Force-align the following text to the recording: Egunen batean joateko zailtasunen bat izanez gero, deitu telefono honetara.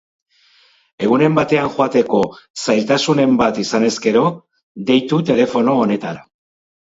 Egunen 1.07 1.35
batean 1.39 1.67
joateko 1.73 2.21
zailtasunen 2.63 3.37
bat 3.41 3.59
izanez 3.65 3.91
gero, 4.07 4.25
deitu 4.91 5.23
telefono 5.31 5.77
honetara. 5.85 6.27